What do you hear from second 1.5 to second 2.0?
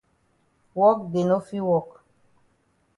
wok.